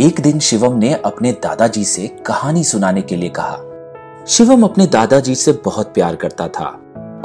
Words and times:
एक 0.00 0.20
दिन 0.20 0.38
शिवम 0.38 0.76
ने 0.76 0.92
अपने 0.94 1.32
दादाजी 1.32 1.84
से 1.84 2.06
कहानी 2.26 2.64
सुनाने 2.64 3.02
के 3.02 3.16
लिए 3.16 3.28
कहा। 3.28 4.24
शिवम 4.28 4.62
अपने 4.62 4.86
दादाजी 4.86 5.34
से 5.34 5.52
बहुत 5.64 5.92
प्यार 5.94 6.16
करता 6.16 6.48
था 6.48 6.64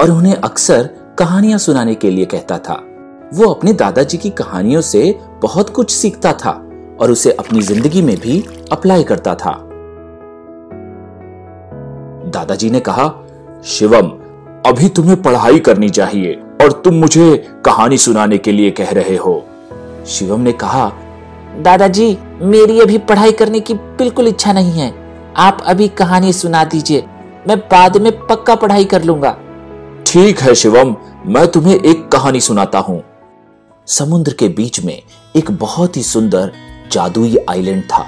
और 0.00 0.10
उन्हें 0.10 0.34
अक्सर 0.34 0.90
कहानियाँ 1.18 1.58
सुनाने 1.58 1.94
के 1.94 2.10
लिए 2.10 2.24
कहता 2.24 2.58
था। 2.58 2.74
वो 3.34 3.50
अपने 3.50 3.72
दादाजी 3.72 4.18
की 4.18 4.30
कहानियों 4.30 4.80
से 4.80 5.18
बहुत 5.42 5.70
कुछ 5.70 5.90
सीखता 5.90 6.32
था 6.32 6.50
और 7.00 7.10
उसे 7.10 7.32
अपनी 7.32 7.62
ज़िंदगी 7.62 8.02
में 8.02 8.16
भी 8.16 8.44
अप्लाई 8.72 9.04
करता 9.04 9.34
था। 9.34 9.52
दादाजी 12.30 12.70
ने 12.70 12.80
कहा, 12.80 13.12
शिवम, 13.64 14.10
अभी 14.66 14.88
तुम्हें 14.88 15.22
पढ़ाई 15.22 15.58
करनी 15.58 15.90
चाहिए 15.90 16.40
और 16.62 16.72
तुम 16.72 16.94
मुझे 16.94 17.36
कहानी 17.64 17.98
सुनाने 17.98 18.38
के 18.38 18.52
लिए 18.52 18.70
कह 18.70 18.90
रहे 18.90 19.16
हो। 19.16 19.42
शिवम 20.06 20.40
ने 20.40 20.52
कहा, 20.52 20.92
दादाजी 21.60 22.18
मेरी 22.42 22.80
अभी 22.80 22.98
पढ़ाई 22.98 23.32
करने 23.32 23.60
की 23.60 23.74
बिल्कुल 23.74 24.28
इच्छा 24.28 24.52
नहीं 24.52 24.72
है। 24.72 24.92
आप 25.36 25.62
अभी 25.66 25.88
कहानी 25.88 26.32
सुना 26.32 26.64
दीजिए। 26.64 27.04
मैं 27.48 27.58
बाद 27.58 27.96
में 27.96 28.26
पक्का 28.26 28.54
पढ़ाई 28.54 28.84
कर 28.84 29.04
लूँगा। 29.04 29.30
ठीक 30.06 30.40
है, 30.40 30.54
शिवम। 30.54 30.96
मैं 31.26 31.46
तुम्हें 31.48 31.74
एक 31.76 32.08
कहानी 32.08 32.40
सुनाता 32.40 32.78
हूँ। 32.78 33.02
समुद्र 33.86 34.32
के 34.32 34.48
बीच 34.48 34.84
में 34.84 35.02
एक 35.36 35.50
बहुत 35.50 35.96
ही 35.96 36.02
सुंदर 36.02 36.52
जादुई 36.92 37.36
आइलैंड 37.50 37.82
था। 37.84 38.06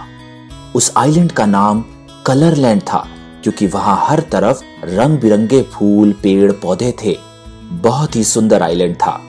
उस 0.74 0.92
आइलैंड 0.96 1.32
का 1.32 1.46
नाम 1.46 1.84
कलरलैंड 2.26 2.82
था, 2.82 3.06
क्योंकि 3.42 3.66
वहाँ 3.66 4.06
हर 4.06 4.20
तरफ़ 4.20 4.62
रंग 4.84 5.18
बिरंगे 5.18 5.62
फूल, 5.62 6.12
पेड़, 6.12 6.52
पौधे 6.52 6.94
थे। 7.04 7.16
बहुत 7.72 8.16
ही 8.16 8.24
सुंदर 8.24 8.62
आइलैंड 8.62 8.96
था। 8.96 9.20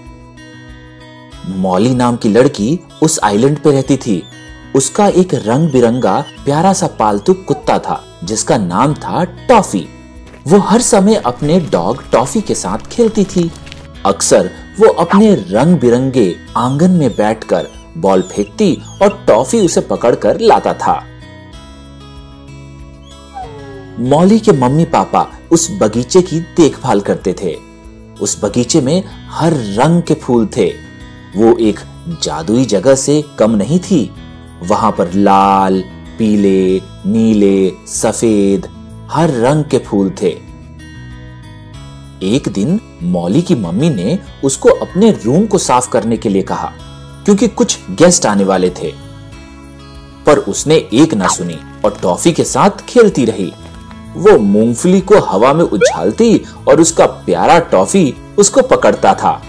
मौली 1.49 1.95
नाम 1.95 2.15
की 2.15 2.29
लड़की 2.29 2.79
उस 3.04 3.20
आइलैंड 3.23 3.57
पे 3.59 3.71
रहती 3.71 3.98
थी। 3.98 4.23
उसका 4.76 5.07
एक 5.07 5.34
रंग 5.34 5.71
बिरंगा 5.71 6.26
प्यारा 6.46 6.74
सा 6.74 6.88
पालतू 6.88 7.34
कुत्ता 7.34 7.79
था, 7.79 8.04
जिसका 8.24 8.57
नाम 8.57 8.93
था 8.93 9.24
टॉफी। 9.24 9.88
वो 10.48 10.57
हर 10.57 10.82
समय 10.82 11.16
अपने 11.16 11.60
डॉग 11.60 12.12
टॉफी 12.12 12.41
के 12.41 12.55
साथ 12.55 12.77
खेलती 12.77 13.26
थी। 13.26 13.51
अक्सर 14.05 14.49
वो 14.79 14.88
अपने 14.88 15.35
रंग 15.35 15.79
बिरंगे 15.79 16.35
आँगन 16.57 16.91
में 16.91 17.10
बैठकर 17.10 17.68
बॉल 17.98 18.21
फेंकती 18.21 18.82
और 19.01 19.26
टॉफी 19.27 19.60
उसे 19.60 19.82
पकड़कर 19.82 20.40
लाता 20.40 20.74
था। 20.74 21.04
मौली 23.99 24.40
के 24.40 24.51
मम्मी 24.51 24.85
पापा 24.85 25.32
उस 25.51 25.68
बगीचे 25.82 26.21
की 26.21 26.40
देखभाल 26.40 27.01
करते 27.01 27.35
थे। 27.44 27.55
उस 28.21 28.44
बगीचे 28.44 28.82
में 28.82 29.04
हर 29.29 29.54
रंग 29.54 30.01
के 30.04 30.13
फूल 30.13 30.49
थे। 30.57 30.68
वो 31.35 31.57
एक 31.57 31.79
जादुई 32.24 32.66
जगह 32.66 32.96
से 32.96 33.24
कम 33.40 33.51
नहीं 33.51 33.79
थी। 33.79 34.12
वहाँ 34.68 34.92
पर 34.92 35.14
लाल, 35.14 35.84
पीले, 36.20 36.82
नीले, 37.06 37.72
सफ़ेद, 37.88 38.68
हर 39.12 39.30
रंग 39.30 39.64
के 39.64 39.78
फूल 39.78 40.10
थे। 40.22 40.30
एक 42.24 42.50
दिन 42.50 42.80
मौली 43.04 43.41
की 43.41 43.56
मम्मी 43.56 43.90
ने 43.90 44.20
उसको 44.44 44.70
अपने 44.70 45.12
रूम 45.26 45.46
को 45.46 45.58
साफ़ 45.58 45.90
करने 45.90 46.18
के 46.18 46.30
लिए 46.30 46.41
कहा, 46.41 46.72
क्योंकि 47.26 47.48
कुछ 47.48 47.80
गेस्ट 47.91 48.26
आने 48.26 48.44
वाले 48.44 48.70
थे। 48.70 48.94
पर 50.26 50.38
उसने 50.38 50.76
एक 50.94 51.14
ना 51.14 51.28
सुनी 51.28 51.58
और 51.86 51.98
टॉफी 52.02 52.32
के 52.32 52.44
साथ 52.44 52.70
खेलती 52.70 53.26
रही। 53.26 53.54
वो 54.16 54.38
मूंगफली 54.38 55.02
को 55.02 55.20
हवा 55.20 55.54
में 55.54 55.66
उछालती 55.66 56.41
और 56.68 56.82
उसका 56.82 57.06
प्यारा 57.06 57.60
टॉफी 57.60 58.14
उसको 58.38 58.62
पकड़ता 58.62 59.14
था। 59.14 59.41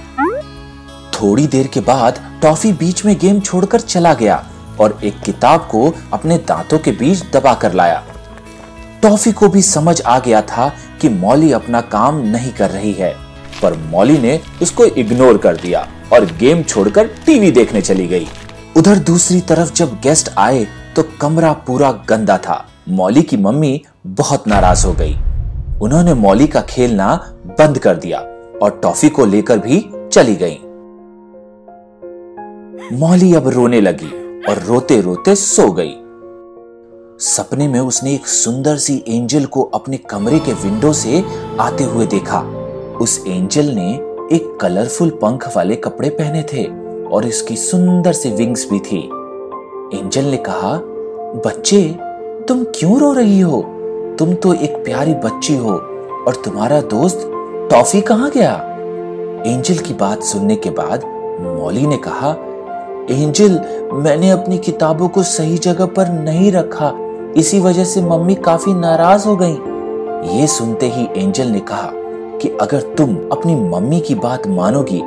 थोड़ी 1.12 1.47
देर 1.47 1.67
के 1.67 1.81
बाद 1.81 2.20
टॉफी 2.42 2.73
बीच 2.73 3.05
में 3.05 3.19
गेम 3.19 3.41
छोड़कर 3.41 3.81
चला 3.81 4.15
गया। 4.15 4.45
और 4.80 4.98
एक 5.05 5.20
किताब 5.20 5.69
को 5.70 5.92
अपने 6.12 6.39
दांतों 6.39 6.78
के 6.78 6.92
बीच 6.92 7.22
दबा 7.33 7.55
कर 7.55 7.72
लाया। 7.72 8.03
टॉफी 9.02 9.33
को 9.33 9.48
भी 9.48 9.62
समझ 9.62 10.01
आ 10.02 10.18
गया 10.18 10.40
था 10.42 10.68
कि 11.01 11.08
मौली 11.08 11.52
अपना 11.52 11.80
काम 11.80 12.18
नहीं 12.27 12.52
कर 12.52 12.70
रही 12.70 12.92
है, 12.92 13.12
पर 13.62 13.77
मौली 13.90 14.18
ने 14.18 14.40
उसको 14.62 14.85
इग्नोर 14.85 15.39
कर 15.39 15.57
दिया 15.57 15.86
और 16.12 16.24
गेम 16.40 16.62
छोड़कर 16.62 17.08
टीवी 17.27 17.51
देखने 17.51 17.83
चली 17.83 18.07
गई। 18.07 18.27
उधर 18.77 18.98
दूसरी 18.98 19.40
तरफ़ 19.40 19.73
जब 19.74 19.95
गेस्ट 20.01 20.30
आए 20.39 20.67
तो 20.96 21.02
कमरा 21.20 21.52
पूरा 21.67 21.91
गंदा 22.08 22.39
था। 22.39 22.64
मौली 22.89 23.23
की 23.23 23.36
मम्मी 23.36 23.80
बहुत 24.06 24.48
नाराज़ 24.48 24.86
हो 24.86 24.92
गई। 24.92 25.17
उन्होंने 25.83 26.14
मौली 26.14 26.46
का 26.46 26.61
खेलना 26.61 27.14
बंद 27.46 27.79
कर 27.79 27.96
दिया 27.96 28.18
और 28.62 28.80
टॉफी 28.83 29.08
को 29.08 29.27
लेकर 29.27 29.58
भी 29.58 29.85
चली 30.12 30.35
गई। 30.35 30.58
मौली 32.98 33.35
अब 33.35 33.48
रोने 33.48 33.80
लगी। 33.80 34.23
और 34.48 34.58
रोते 34.58 35.00
रोते 35.00 35.34
सो 35.34 35.72
गई। 35.72 35.94
सपने 37.18 37.68
में 37.68 37.80
उसने 37.80 38.14
एक 38.14 38.27
सुंदर 38.27 38.77
सी 38.77 39.05
एंजल 39.08 39.44
को 39.44 39.62
अपने 39.62 39.96
कमरे 39.96 40.38
के 40.38 40.52
विंडो 40.52 40.92
से 40.92 41.24
आते 41.60 41.84
हुए 41.84 42.06
देखा। 42.06 42.40
उस 43.00 43.24
एंजल 43.28 43.64
ने 43.64 43.94
एक 44.36 44.58
कलरफुल 44.60 45.10
पंख 45.10 45.56
वाले 45.56 45.77
कपड़े 45.77 46.10
पहने 46.10 46.42
थे 46.42 46.64
और 47.08 47.27
इसकी 47.27 47.56
सुंदर 47.56 48.12
सी 48.12 48.30
विंग्स 48.30 48.70
भी 48.70 48.78
थी। 48.78 48.98
एंजल 49.98 50.24
ने 50.24 50.36
कहा, 50.36 50.80
बच्चे, 51.46 51.96
तुम 52.48 52.64
क्यों 52.64 53.00
रो 53.00 53.12
रही 53.12 53.40
हो? 53.40 53.62
तुम 54.18 54.34
तो 54.34 54.55
एक 54.55 54.84
प्यारी 54.84 55.14
बच्ची 55.14 55.56
हो 55.56 55.72
और 56.26 56.42
तुम्हारा 56.44 56.80
दोस्त 56.80 57.30
टॉफी 57.70 58.00
कहाँ 58.00 58.30
गया? 58.30 58.52
एंजल 59.46 59.74
की 59.74 59.94
बात 59.94 60.22
सुनने 60.22 60.56
के 60.56 60.70
बाद 60.70 61.05
मौली 61.40 61.86
ने 61.86 61.96
कहा 61.96 62.36
एंजल, 63.11 63.61
मैंने 63.95 64.31
अपनी 64.31 64.59
किताबों 64.59 65.09
को 65.09 65.23
सही 65.23 65.57
जगह 65.59 65.87
पर 65.87 66.09
नहीं 66.11 66.53
रखा। 66.53 66.92
इसी 67.37 67.59
वजह 67.61 67.85
से 67.85 68.01
मम्मी 68.03 68.35
काफ़ी 68.35 68.75
नाराज़ 68.75 69.27
हो 69.29 69.37
गई। 69.37 70.39
ये 70.39 70.47
सुनते 70.47 70.87
ही 70.87 71.09
एंजल 71.17 71.48
ने 71.48 71.61
कहा 71.61 71.91
कि 72.39 72.48
अगर 72.61 72.81
तुम 72.97 73.17
अपनी 73.33 73.55
मम्मी 73.55 74.01
की 74.01 74.15
बात 74.15 74.47
मानोगी 74.47 75.01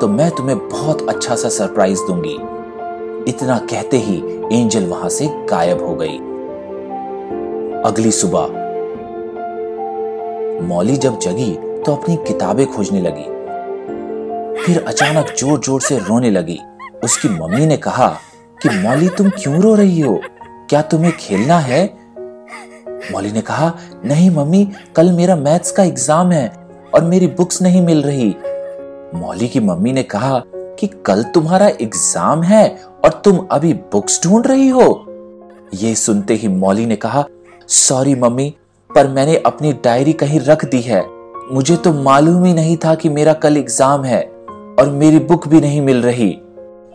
तो 0.00 0.08
मैं 0.08 0.30
तुम्हें 0.30 0.58
बहुत 0.68 1.08
अच्छा 1.08 1.34
सा 1.34 1.48
सरप्राइज़ 1.48 2.00
दूँगी। 2.00 2.34
इतना 3.30 3.58
कहते 3.70 3.98
ही 3.98 4.16
एंजल 4.52 4.86
वहाँ 4.86 5.08
से 5.08 5.28
गायब 5.50 5.86
हो 5.86 5.94
गई। 5.94 6.18
अगली 7.82 8.10
सुबह, 8.10 8.46
मौली 10.68 10.96
जब 10.96 11.18
जगी 11.18 11.52
तो 11.86 11.94
अपनी 11.94 12.16
किताबें 12.18 12.66
खोजने 12.66 13.00
लगी। 13.00 13.32
फिर 14.62 14.84
अचानक 14.88 15.34
ज़ोर 15.38 15.58
ज़ोर 15.60 15.80
से 15.80 15.98
रोने 15.98 16.30
लगी। 16.30 16.60
उसकी 17.04 17.28
मम्मी 17.28 17.66
ने 17.66 17.76
कहा 17.76 18.08
कि, 18.62 18.68
मौली, 18.68 19.08
तुम 19.08 19.28
क्यों 19.28 19.60
रो 19.60 19.74
रही 19.74 20.00
हो? 20.00 20.20
क्या 20.68 20.82
तुम्हें 20.82 21.16
खेलना 21.16 21.58
है? 21.58 21.94
मौली 23.12 23.32
ने 23.32 23.40
कहा, 23.40 23.72
नहीं 24.04 24.30
मम्मी, 24.30 24.68
कल 24.96 25.12
मेरा 25.12 25.36
मैथ्स 25.36 25.70
का 25.70 25.82
एग्ज़ाम 25.82 26.32
है 26.32 26.68
और 26.94 27.04
मेरी 27.04 27.26
बुक्स 27.26 27.62
नहीं 27.62 27.82
मिल 27.82 28.02
रही। 28.02 28.36
मौली 29.14 29.48
की 29.48 29.60
मम्मी 29.60 29.92
ने 29.92 30.02
कहा 30.02 30.42
कि, 30.48 30.86
कल 30.86 31.22
तुम्हारा 31.22 31.68
एग्ज़ाम 31.68 32.42
है 32.42 32.78
और 33.04 33.22
तुम 33.24 33.46
अभी 33.50 33.72
बुक्स 33.72 34.20
ढूंढ 34.24 34.46
रही 34.46 34.68
हो? 34.68 35.06
ये 35.74 35.94
सुनते 35.94 36.34
ही 36.34 36.48
मौली 36.48 36.86
ने 36.86 36.96
कहा, 36.96 37.24
सॉरी 37.68 38.14
मम्मी, 38.14 38.54
पर 38.94 39.08
मैंने 39.08 39.36
अपनी 39.36 39.72
डायरी 39.72 40.12
कहीं 40.12 40.40
रख 40.40 40.64
दी 40.64 40.80
है। 40.80 41.04
मुझे 41.52 41.76
तो 41.76 41.92
मालूम 41.92 42.44
ही 42.44 42.54
नहीं 42.54 42.76
था 42.76 42.94
कि 42.94 43.08
मेरा 43.08 43.32
कल 43.32 43.56
एग्ज़ाम 43.56 44.04
है 44.04 44.22
और 44.78 44.90
मेरी 44.90 45.18
बुक 45.18 45.48
भी 45.48 45.60
नहीं 45.60 45.80
मिल 45.80 46.02
रही। 46.02 46.38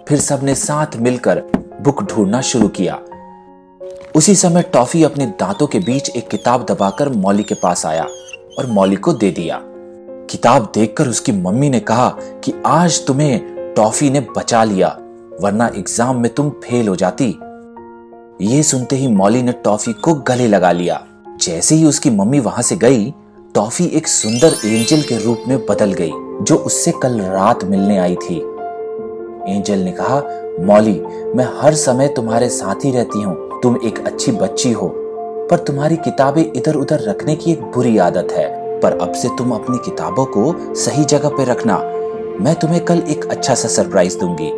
फिर 0.09 0.19
सबने 0.19 0.53
साथ 0.55 0.95
मिलकर 0.97 1.39
बुक 1.81 2.01
ढूंढना 2.03 2.39
शुरू 2.41 2.67
किया। 2.67 2.97
उसी 4.15 4.33
समय 4.35 4.61
टॉफी 4.73 5.03
अपने 5.03 5.25
दांतों 5.39 5.67
के 5.67 5.79
बीच 5.79 6.09
एक 6.09 6.27
किताब 6.27 6.65
दबाकर 6.65 7.09
मौली 7.09 7.43
के 7.43 7.55
पास 7.55 7.85
आया 7.85 8.03
और 8.59 8.67
मौली 8.67 8.95
को 8.95 9.13
दे 9.13 9.29
दिया। 9.31 9.59
किताब 10.31 10.71
देखकर 10.75 11.07
उसकी 11.07 11.31
मम्मी 11.31 11.69
ने 11.69 11.79
कहा 11.79 12.09
कि 12.43 12.53
आज 12.65 13.05
तुम्हें 13.07 13.73
टॉफी 13.75 14.09
ने 14.09 14.19
बचा 14.37 14.63
लिया, 14.63 14.87
वरना 15.41 15.67
एग्ज़ाम 15.67 16.21
में 16.21 16.33
तुम 16.33 16.49
फेल 16.63 16.87
हो 16.87 16.95
जाती। 16.95 17.27
ये 18.41 18.63
सुनते 18.63 18.95
ही 18.95 19.07
मौली 19.07 19.43
ने 19.43 19.51
टॉफी 19.63 19.93
को 19.93 20.13
गले 20.13 20.47
लगा 20.47 20.71
लिया। 20.71 21.01
जैसे 21.41 21.75
ही 21.75 21.85
उसकी 21.85 22.09
मम्मी 22.09 22.39
वहाँ 22.39 22.61
से 22.61 22.75
गई, 22.75 23.13
टॉफी 23.55 23.85
एक 23.85 24.07
सुंदर 24.07 24.55
एंजल 24.65 25.01
के 25.01 25.23
रूप 25.23 25.43
में 25.47 25.57
बदल 25.65 25.93
गई, 25.93 26.11
जो 26.41 26.55
उससे 26.55 26.93
कल 27.03 27.21
रात 27.21 27.63
मिलने 27.63 27.97
आई 27.97 28.15
थी। 28.15 28.41
एंजल 29.55 29.79
ने 29.79 29.91
कहा, 29.91 30.21
मौली, 30.59 31.03
मैं 31.35 31.61
हर 31.61 31.73
समय 31.73 32.07
तुम्हारे 32.07 32.49
साथ 32.49 32.85
ही 32.85 32.91
रहती 32.91 33.21
हूँ। 33.21 33.61
तुम 33.63 33.77
एक 33.85 34.07
अच्छी 34.07 34.31
बच्ची 34.31 34.71
हो। 34.71 34.93
पर 35.51 35.57
तुम्हारी 35.57 35.95
किताबें 35.95 36.45
इधर 36.55 36.75
उधर 36.75 36.99
रखने 36.99 37.35
की 37.35 37.51
एक 37.51 37.61
बुरी 37.61 37.97
आदत 37.97 38.27
है। 38.31 38.79
पर 38.79 38.99
अब 39.01 39.11
से 39.11 39.27
तुम 39.27 39.51
अपनी 39.51 39.77
किताबों 39.77 40.25
को 40.25 40.75
सही 40.75 41.03
जगह 41.03 41.29
पे 41.29 41.43
रखना। 41.43 41.77
मैं 42.41 42.55
तुम्हें 42.55 42.85
कल 42.85 43.03
एक 43.09 43.25
अच्छा 43.25 43.55
सा 43.55 43.67
सरप्राइज़ 43.67 44.19
दूँगी। 44.19 44.49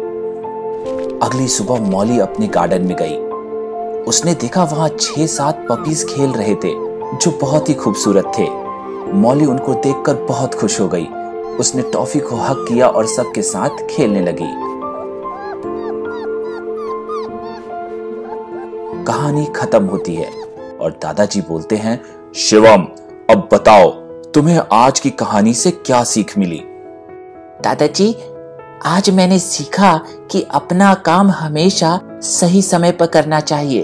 अगली 1.25 1.47
सुबह 1.47 1.79
मौली 1.79 2.19
अपने 2.19 2.47
गार्डन 2.47 2.81
में 2.81 2.95
गई। 3.01 3.15
उसने 4.03 4.33
देखा 4.33 4.63
वहाँ 4.63 4.89
छह 4.89 5.25
सात 5.25 5.65
पपीज 5.69 6.05
खेल 6.05 6.29
रहे 6.29 6.55
थे, 6.55 6.73
जो 7.17 7.39
बहुत 7.41 7.69
ही 7.69 7.73
खूबसूरत 7.73 8.31
थे। 8.39 8.49
मौली 9.13 9.45
उनको 9.45 9.73
देखकर 9.73 10.13
बहुत 10.13 10.55
खुश 10.55 10.81
हो 10.81 10.87
गई। 10.87 11.05
उसने 11.59 11.81
टॉफी 11.81 12.19
को 12.19 12.35
हक 12.35 12.65
किया 12.69 12.87
और 12.87 13.05
सबके 13.05 13.41
साथ 13.41 13.69
खेलने 13.69 14.21
लगी। 14.21 14.70
कहानी 19.03 19.45
खत्म 19.45 19.85
होती 19.85 20.15
है। 20.15 20.29
और 20.81 20.91
दादाजी 20.91 21.41
बोलते 21.41 21.75
हैं, 21.75 22.01
शिवम, 22.35 22.87
अब 23.29 23.49
बताओ, 23.53 23.91
तुम्हें 24.31 24.61
आज 24.71 24.99
की 24.99 25.09
कहानी 25.09 25.53
से 25.53 25.71
क्या 25.71 26.03
सीख 26.03 26.37
मिली? 26.37 26.61
दादाजी, 27.63 28.15
आज 28.85 29.09
मैंने 29.09 29.39
सीखा 29.39 30.01
कि 30.31 30.47
अपना 30.51 30.93
काम 30.93 31.31
हमेशा 31.31 31.99
सही 32.13 32.61
समय 32.61 32.91
पर 32.91 33.05
करना 33.05 33.39
चाहिए 33.39 33.83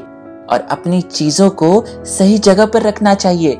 और 0.49 0.67
अपनी 0.71 1.01
चीज़ों 1.01 1.49
को 1.49 1.83
सही 1.87 2.37
जगह 2.37 2.65
पर 2.65 2.81
रखना 2.81 3.13
चाहिए। 3.13 3.55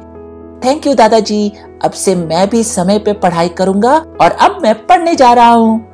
थैंक 0.66 0.88
यू 0.88 0.94
दादाजी। 0.94 1.54
अब 1.86 1.92
से 1.92 2.16
मैं 2.16 2.50
भी 2.50 2.64
समय 2.64 3.00
पे 3.00 3.14
पढ़ाई 3.14 3.50
करूँगा 3.50 4.06
और 4.22 4.32
अब 4.32 4.60
मैं 4.64 4.88
पढ़ने 4.88 5.16
जा 5.16 5.34
रहा 5.34 5.52
हूँ। 5.52 5.87